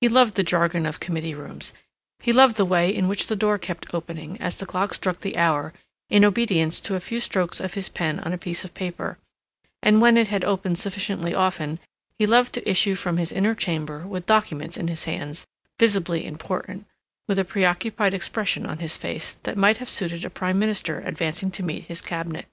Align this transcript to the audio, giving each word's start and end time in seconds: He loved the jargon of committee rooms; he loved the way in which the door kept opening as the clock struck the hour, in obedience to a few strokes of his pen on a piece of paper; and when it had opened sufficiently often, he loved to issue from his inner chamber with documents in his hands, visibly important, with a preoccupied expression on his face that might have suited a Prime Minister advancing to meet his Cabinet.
He 0.00 0.08
loved 0.08 0.36
the 0.36 0.44
jargon 0.44 0.86
of 0.86 1.00
committee 1.00 1.34
rooms; 1.34 1.72
he 2.22 2.32
loved 2.32 2.54
the 2.54 2.64
way 2.64 2.88
in 2.94 3.08
which 3.08 3.26
the 3.26 3.34
door 3.34 3.58
kept 3.58 3.92
opening 3.92 4.40
as 4.40 4.58
the 4.58 4.64
clock 4.64 4.94
struck 4.94 5.22
the 5.22 5.36
hour, 5.36 5.72
in 6.08 6.24
obedience 6.24 6.78
to 6.82 6.94
a 6.94 7.00
few 7.00 7.18
strokes 7.18 7.58
of 7.58 7.74
his 7.74 7.88
pen 7.88 8.20
on 8.20 8.32
a 8.32 8.38
piece 8.38 8.64
of 8.64 8.74
paper; 8.74 9.18
and 9.82 10.00
when 10.00 10.16
it 10.16 10.28
had 10.28 10.44
opened 10.44 10.78
sufficiently 10.78 11.34
often, 11.34 11.80
he 12.16 12.26
loved 12.26 12.52
to 12.52 12.70
issue 12.70 12.94
from 12.94 13.16
his 13.16 13.32
inner 13.32 13.56
chamber 13.56 14.06
with 14.06 14.24
documents 14.24 14.76
in 14.76 14.86
his 14.86 15.02
hands, 15.02 15.48
visibly 15.80 16.24
important, 16.24 16.86
with 17.26 17.36
a 17.36 17.44
preoccupied 17.44 18.14
expression 18.14 18.66
on 18.66 18.78
his 18.78 18.96
face 18.96 19.36
that 19.42 19.58
might 19.58 19.78
have 19.78 19.90
suited 19.90 20.24
a 20.24 20.30
Prime 20.30 20.60
Minister 20.60 21.00
advancing 21.00 21.50
to 21.50 21.64
meet 21.64 21.86
his 21.86 22.00
Cabinet. 22.00 22.46